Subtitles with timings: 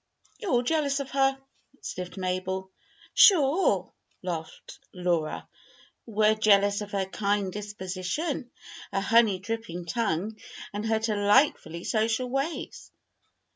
[0.39, 1.37] "You're all jealous of her,"
[1.83, 2.71] sniffed Mabel.
[3.13, 3.93] "Sure!"
[4.23, 5.47] laughed Laura.
[6.07, 8.49] "We're jealous of her kind disposition,
[8.91, 10.39] her honey dripping tongue,
[10.73, 12.89] and her delightfully social ways."